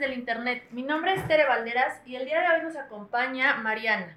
[0.00, 0.64] del internet.
[0.70, 4.16] Mi nombre es Tere Valderas y el día de hoy nos acompaña Mariana.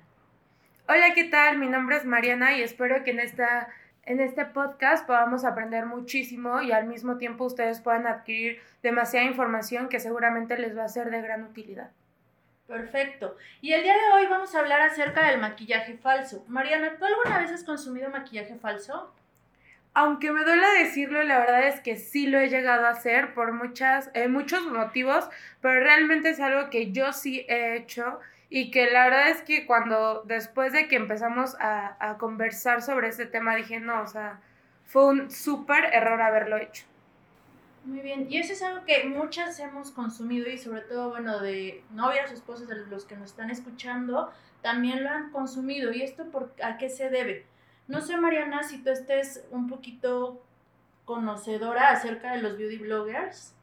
[0.88, 1.58] Hola, ¿qué tal?
[1.58, 3.68] Mi nombre es Mariana y espero que en esta
[4.06, 9.90] en este podcast podamos aprender muchísimo y al mismo tiempo ustedes puedan adquirir demasiada información
[9.90, 11.92] que seguramente les va a ser de gran utilidad.
[12.68, 13.38] Perfecto.
[13.62, 16.46] Y el día de hoy vamos a hablar acerca del maquillaje falso.
[16.48, 19.14] Mariana, ¿tú alguna vez has consumido maquillaje falso?
[19.96, 23.54] Aunque me duele decirlo, la verdad es que sí lo he llegado a hacer por
[23.54, 25.30] muchas, eh, muchos motivos,
[25.62, 29.68] pero realmente es algo que yo sí he hecho y que la verdad es que
[29.68, 34.40] cuando después de que empezamos a, a conversar sobre este tema dije, no, o sea,
[34.86, 36.86] fue un súper error haberlo hecho.
[37.86, 41.84] Muy bien, y eso es algo que muchas hemos consumido y sobre todo, bueno, de
[41.92, 44.32] novias o esposas de los que nos están escuchando,
[44.62, 45.92] también lo han consumido.
[45.92, 47.46] ¿Y esto por, a qué se debe?
[47.88, 50.42] No sé, Mariana, si tú estés un poquito
[51.06, 53.54] conocedora acerca de los beauty bloggers.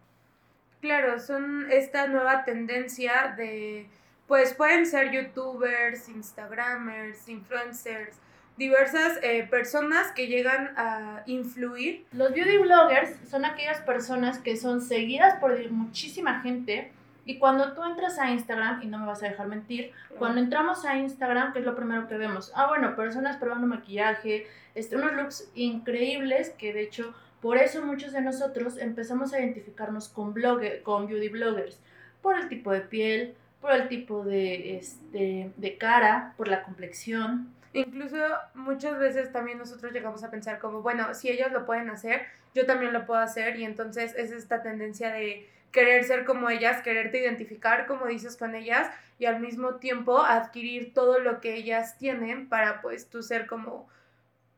[0.81, 3.89] Claro, son esta nueva tendencia de,
[4.27, 8.17] pues pueden ser youtubers, instagramers, influencers,
[8.57, 12.05] diversas eh, personas que llegan a influir.
[12.13, 16.93] Los beauty bloggers son aquellas personas que son seguidas por muchísima gente
[17.25, 20.85] y cuando tú entras a Instagram, y no me vas a dejar mentir, cuando entramos
[20.85, 22.53] a Instagram, ¿qué es lo primero que vemos?
[22.55, 28.13] Ah, bueno, personas probando maquillaje, este, unos looks increíbles que de hecho por eso muchos
[28.13, 31.81] de nosotros empezamos a identificarnos con, blogger, con beauty bloggers,
[32.21, 37.49] por el tipo de piel, por el tipo de, este, de cara, por la complexión.
[37.73, 38.17] Incluso
[38.55, 42.23] muchas veces también nosotros llegamos a pensar como, bueno, si ellos lo pueden hacer,
[42.55, 46.83] yo también lo puedo hacer y entonces es esta tendencia de querer ser como ellas,
[46.83, 48.91] quererte identificar, como dices, con ellas
[49.21, 53.89] y al mismo tiempo adquirir todo lo que ellas tienen para pues tú ser como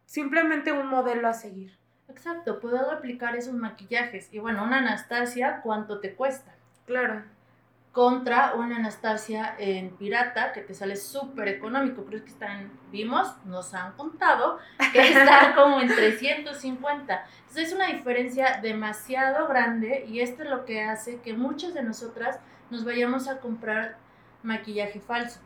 [0.06, 1.76] simplemente un modelo a seguir.
[2.08, 4.32] Exacto, puedo aplicar esos maquillajes.
[4.32, 6.54] Y bueno, una Anastasia, ¿cuánto te cuesta?
[6.86, 7.22] Claro
[7.92, 12.04] contra una Anastasia en pirata que te sale súper económico.
[12.04, 14.58] Creo que está en Vimos, nos han contado
[14.92, 17.26] que está como en 350.
[17.40, 21.82] Entonces es una diferencia demasiado grande y esto es lo que hace que muchas de
[21.82, 22.38] nosotras
[22.70, 23.98] nos vayamos a comprar
[24.42, 25.40] maquillaje falso.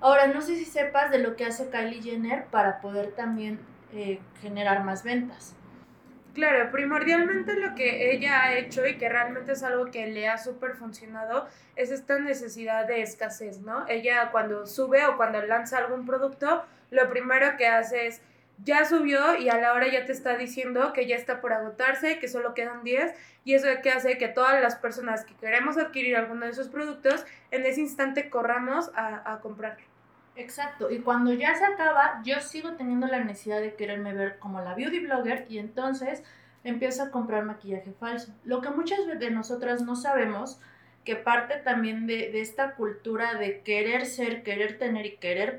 [0.00, 3.60] Ahora, no sé si sepas de lo que hace Kylie Jenner para poder también
[3.92, 5.54] eh, generar más ventas.
[6.32, 10.38] Claro, primordialmente lo que ella ha hecho y que realmente es algo que le ha
[10.38, 13.84] súper funcionado es esta necesidad de escasez, ¿no?
[13.88, 18.22] Ella cuando sube o cuando lanza algún producto, lo primero que hace es
[18.62, 22.18] ya subió y a la hora ya te está diciendo que ya está por agotarse,
[22.20, 23.12] que solo quedan 10
[23.44, 27.24] y eso que hace que todas las personas que queremos adquirir alguno de esos productos
[27.50, 29.89] en ese instante corramos a, a comprarlo.
[30.40, 34.62] Exacto, y cuando ya se acaba, yo sigo teniendo la necesidad de quererme ver como
[34.62, 36.24] la beauty blogger y entonces
[36.64, 38.32] empiezo a comprar maquillaje falso.
[38.44, 40.58] Lo que muchas de nosotras no sabemos,
[41.04, 45.58] que parte también de, de esta cultura de querer ser, querer tener y querer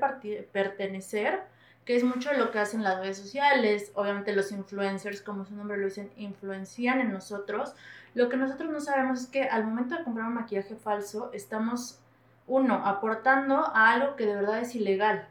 [0.50, 1.42] pertenecer,
[1.84, 5.78] que es mucho lo que hacen las redes sociales, obviamente los influencers, como su nombre
[5.78, 7.76] lo dicen, influencian en nosotros.
[8.14, 12.00] Lo que nosotros no sabemos es que al momento de comprar un maquillaje falso, estamos
[12.46, 15.28] uno, aportando a algo que de verdad es ilegal.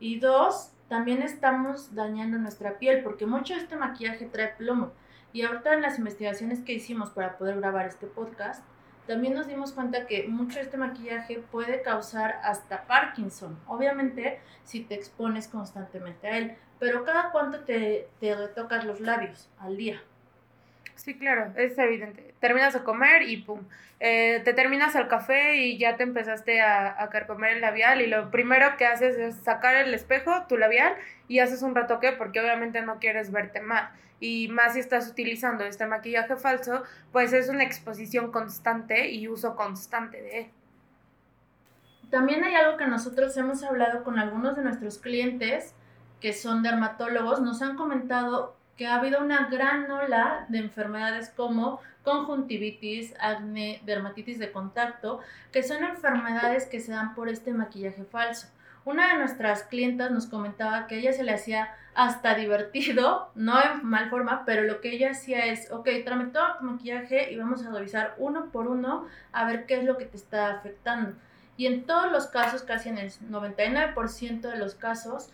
[0.00, 4.92] Y dos, también estamos dañando nuestra piel, porque mucho de este maquillaje trae plomo.
[5.32, 8.64] Y ahorita en las investigaciones que hicimos para poder grabar este podcast,
[9.06, 13.58] también nos dimos cuenta que mucho de este maquillaje puede causar hasta Parkinson.
[13.66, 16.56] Obviamente, si te expones constantemente a él.
[16.78, 20.02] Pero cada cuánto te, te retocas los labios al día.
[20.96, 22.34] Sí, claro, es evidente.
[22.40, 23.60] Terminas de comer y pum.
[24.00, 28.06] Eh, te terminas el café y ya te empezaste a, a carcomer el labial y
[28.06, 30.94] lo primero que haces es sacar el espejo, tu labial,
[31.28, 33.90] y haces un retoque porque obviamente no quieres verte mal.
[34.20, 36.82] Y más si estás utilizando este maquillaje falso,
[37.12, 40.50] pues es una exposición constante y uso constante de él.
[42.10, 45.74] También hay algo que nosotros hemos hablado con algunos de nuestros clientes
[46.20, 51.80] que son dermatólogos, nos han comentado que ha habido una gran ola de enfermedades como
[52.02, 55.20] conjuntivitis, acné, dermatitis de contacto,
[55.52, 58.48] que son enfermedades que se dan por este maquillaje falso.
[58.84, 63.58] Una de nuestras clientas nos comentaba que a ella se le hacía hasta divertido, no
[63.62, 67.36] en mal forma, pero lo que ella hacía es, ok, tráeme todo tu maquillaje y
[67.36, 71.16] vamos a revisar uno por uno a ver qué es lo que te está afectando.
[71.56, 75.30] Y en todos los casos, casi en el 99% de los casos,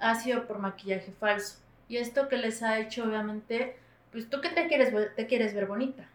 [0.00, 1.58] ha sido por maquillaje falso.
[1.90, 3.76] Y esto que les ha hecho, obviamente,
[4.12, 6.08] pues tú que te quieres, te quieres ver bonita.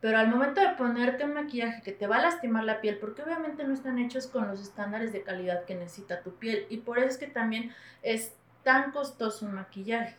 [0.00, 3.22] Pero al momento de ponerte un maquillaje que te va a lastimar la piel, porque
[3.22, 6.66] obviamente no están hechos con los estándares de calidad que necesita tu piel.
[6.70, 7.74] Y por eso es que también
[8.04, 10.14] es tan costoso un maquillaje.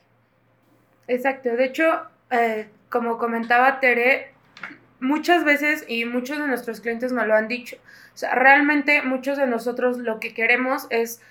[1.08, 1.52] Exacto.
[1.52, 4.34] De hecho, eh, como comentaba Tere,
[5.00, 7.78] muchas veces y muchos de nuestros clientes me lo han dicho.
[8.14, 11.22] O sea, realmente muchos de nosotros lo que queremos es,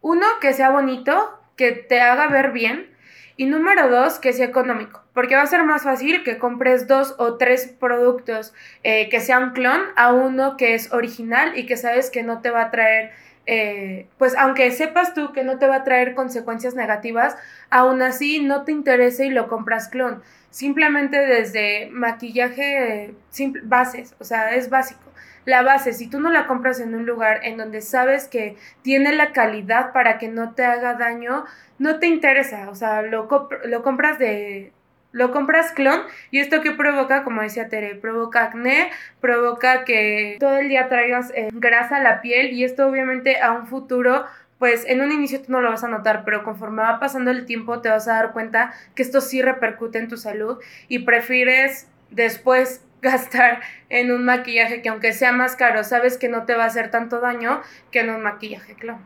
[0.00, 2.88] uno, que sea bonito, que te haga ver bien.
[3.36, 7.14] Y número dos, que sea económico, porque va a ser más fácil que compres dos
[7.18, 12.10] o tres productos eh, que sean clon a uno que es original y que sabes
[12.10, 13.12] que no te va a traer
[13.46, 17.36] eh, pues aunque sepas tú que no te va a traer consecuencias negativas,
[17.70, 20.22] aún así no te interesa y lo compras clon.
[20.50, 23.14] Simplemente desde maquillaje,
[23.64, 25.00] bases, o sea, es básico.
[25.44, 29.12] La base, si tú no la compras en un lugar en donde sabes que tiene
[29.12, 31.44] la calidad para que no te haga daño,
[31.78, 33.28] no te interesa, o sea, lo,
[33.64, 34.72] lo compras de,
[35.12, 36.00] lo compras clon
[36.30, 38.90] y esto que provoca, como decía Tere, provoca acné,
[39.20, 43.52] provoca que todo el día traigas eh, grasa a la piel y esto obviamente a
[43.52, 44.24] un futuro
[44.58, 47.46] pues en un inicio tú no lo vas a notar, pero conforme va pasando el
[47.46, 51.88] tiempo te vas a dar cuenta que esto sí repercute en tu salud y prefieres
[52.10, 56.64] después gastar en un maquillaje que aunque sea más caro, sabes que no te va
[56.64, 57.60] a hacer tanto daño
[57.90, 59.00] que en un maquillaje clon.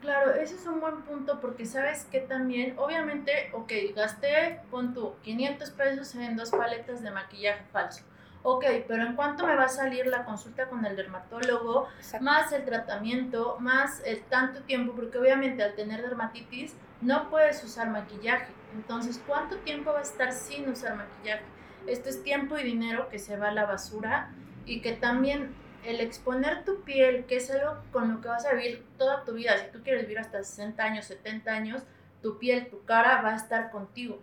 [0.00, 5.14] Claro, ese es un buen punto porque sabes que también, obviamente, ok, gasté, pon tú,
[5.22, 8.04] 500 pesos en dos paletas de maquillaje falso.
[8.44, 11.88] Ok, pero ¿en cuánto me va a salir la consulta con el dermatólogo?
[12.20, 17.90] Más el tratamiento, más el tanto tiempo, porque obviamente al tener dermatitis no puedes usar
[17.90, 18.52] maquillaje.
[18.76, 21.42] Entonces, ¿cuánto tiempo va a estar sin usar maquillaje?
[21.86, 24.30] Esto es tiempo y dinero que se va a la basura
[24.64, 25.54] y que también
[25.84, 29.34] el exponer tu piel, que es algo con lo que vas a vivir toda tu
[29.34, 31.82] vida, si tú quieres vivir hasta 60 años, 70 años,
[32.22, 34.20] tu piel, tu cara va a estar contigo.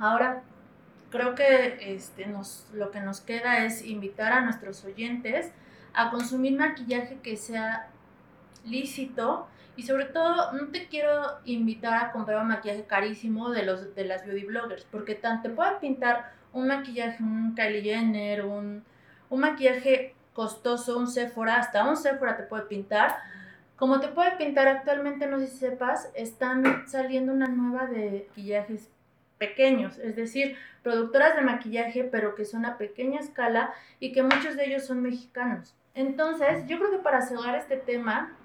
[0.00, 0.42] Ahora,
[1.10, 5.52] creo que este, nos, lo que nos queda es invitar a nuestros oyentes
[5.94, 7.90] a consumir maquillaje que sea
[8.70, 13.94] lícito y sobre todo no te quiero invitar a comprar un maquillaje carísimo de los
[13.94, 18.82] de las beauty bloggers porque tanto te pueden pintar un maquillaje un Kylie Jenner un
[19.30, 23.16] un maquillaje costoso, un Sephora, hasta un Sephora te puede pintar.
[23.76, 28.88] Como te puede pintar actualmente, no sé si sepas, están saliendo una nueva de maquillajes
[29.38, 34.56] pequeños, es decir, productoras de maquillaje, pero que son a pequeña escala y que muchos
[34.56, 35.76] de ellos son mexicanos.
[35.94, 38.36] Entonces, yo creo que para cerrar este tema,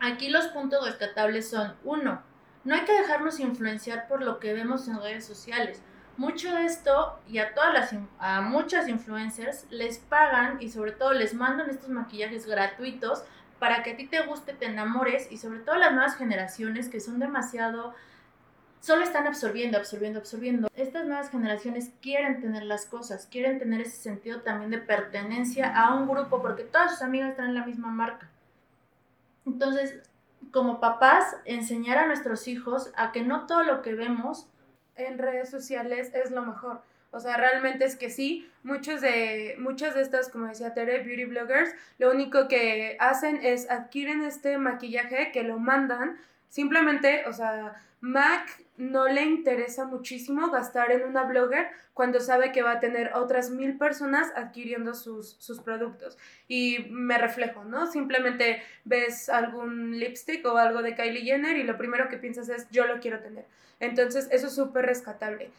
[0.00, 2.22] aquí los puntos rescatables son, uno,
[2.64, 5.80] no hay que dejarnos influenciar por lo que vemos en redes sociales.
[6.16, 11.12] Mucho de esto y a todas las a muchas influencers les pagan y sobre todo
[11.12, 13.22] les mandan estos maquillajes gratuitos
[13.58, 17.00] para que a ti te guste, te enamores y sobre todo las nuevas generaciones que
[17.00, 17.94] son demasiado
[18.80, 20.68] solo están absorbiendo, absorbiendo, absorbiendo.
[20.74, 25.94] Estas nuevas generaciones quieren tener las cosas, quieren tener ese sentido también de pertenencia a
[25.94, 28.30] un grupo porque todas sus amigas traen la misma marca.
[29.46, 30.02] Entonces,
[30.50, 34.48] como papás, enseñar a nuestros hijos a que no todo lo que vemos
[34.96, 36.82] en redes sociales es lo mejor.
[37.10, 41.24] O sea, realmente es que sí, muchos de, muchas de estas, como decía Tere, beauty
[41.24, 46.18] bloggers, lo único que hacen es adquieren este maquillaje que lo mandan.
[46.48, 52.62] Simplemente, o sea, Mac no le interesa muchísimo gastar en una blogger cuando sabe que
[52.62, 56.18] va a tener otras mil personas adquiriendo sus, sus productos.
[56.46, 57.86] Y me reflejo, ¿no?
[57.86, 62.68] Simplemente ves algún lipstick o algo de Kylie Jenner y lo primero que piensas es
[62.70, 63.46] yo lo quiero tener.
[63.80, 65.50] Entonces, eso es súper rescatable.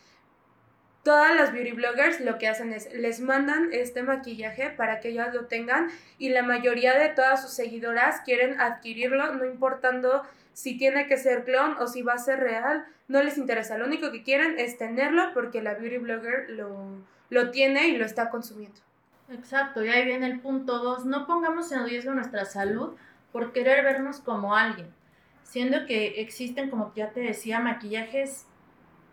[1.04, 5.34] Todas las beauty bloggers lo que hacen es les mandan este maquillaje para que ellas
[5.34, 10.24] lo tengan y la mayoría de todas sus seguidoras quieren adquirirlo, no importando
[10.58, 13.78] si tiene que ser clon o si va a ser real, no les interesa.
[13.78, 16.98] Lo único que quieren es tenerlo porque la beauty blogger lo,
[17.30, 18.80] lo tiene y lo está consumiendo.
[19.30, 21.06] Exacto, y ahí viene el punto 2.
[21.06, 22.96] No pongamos en riesgo nuestra salud
[23.32, 24.88] por querer vernos como alguien
[25.48, 28.46] siendo que existen, como ya te decía, maquillajes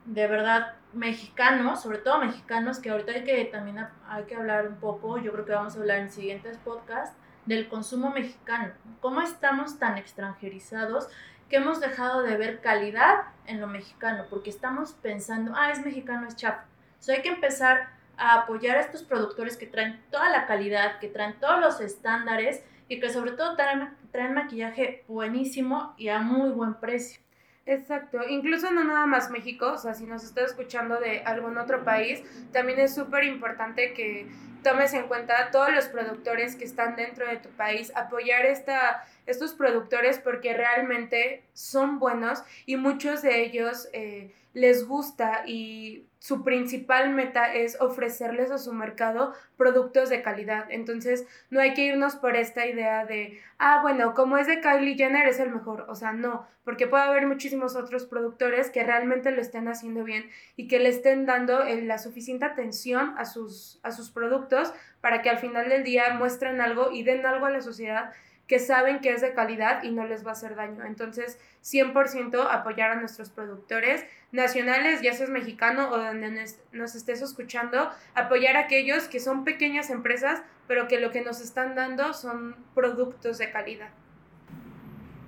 [0.05, 4.77] de verdad mexicanos, sobre todo mexicanos, que ahorita hay que también hay que hablar un
[4.77, 8.73] poco, yo creo que vamos a hablar en siguientes podcasts, del consumo mexicano.
[9.01, 11.09] ¿Cómo estamos tan extranjerizados
[11.49, 14.25] que hemos dejado de ver calidad en lo mexicano?
[14.31, 16.67] Porque estamos pensando, ah, es mexicano, es chapa.
[16.99, 21.09] So hay que empezar a apoyar a estos productores que traen toda la calidad, que
[21.09, 26.75] traen todos los estándares y que sobre todo traen maquillaje buenísimo y a muy buen
[26.75, 27.24] precio.
[27.67, 31.83] Exacto, incluso no nada más México, o sea, si nos está escuchando de algún otro
[31.83, 34.29] país, también es súper importante que
[34.63, 39.55] tomes en cuenta todos los productores que están dentro de tu país, apoyar esta, estos
[39.55, 47.11] productores porque realmente son buenos y muchos de ellos eh, les gusta y su principal
[47.11, 50.65] meta es ofrecerles a su mercado productos de calidad.
[50.71, 54.95] Entonces, no hay que irnos por esta idea de, ah, bueno, como es de Kylie
[54.95, 55.85] Jenner es el mejor.
[55.87, 60.31] O sea, no, porque puede haber muchísimos otros productores que realmente lo estén haciendo bien
[60.57, 65.29] y que le estén dando la suficiente atención a sus, a sus productos para que
[65.29, 68.15] al final del día muestren algo y den algo a la sociedad
[68.47, 70.85] que saben que es de calidad y no les va a hacer daño.
[70.85, 77.91] Entonces, 100% apoyar a nuestros productores nacionales, ya seas mexicano o donde nos estés escuchando,
[78.15, 82.57] apoyar a aquellos que son pequeñas empresas, pero que lo que nos están dando son
[82.75, 83.91] productos de calidad.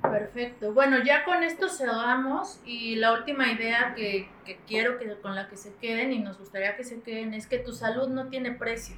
[0.03, 0.73] Perfecto.
[0.73, 5.49] Bueno, ya con esto cerramos y la última idea que, que quiero que con la
[5.49, 8.53] que se queden y nos gustaría que se queden es que tu salud no tiene
[8.53, 8.95] precio.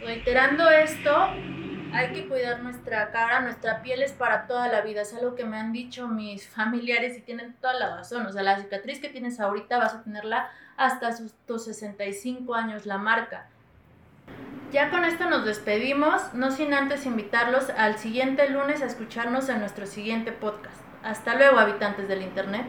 [0.00, 1.28] Reiterando esto,
[1.92, 5.44] hay que cuidar nuestra cara, nuestra piel es para toda la vida, es algo que
[5.44, 9.08] me han dicho mis familiares y tienen toda la razón, o sea, la cicatriz que
[9.08, 11.10] tienes ahorita vas a tenerla hasta
[11.46, 13.48] tus 65 años, la marca.
[14.72, 19.60] Ya con esto nos despedimos, no sin antes invitarlos al siguiente lunes a escucharnos en
[19.60, 20.82] nuestro siguiente podcast.
[21.02, 22.66] Hasta luego, habitantes del Internet.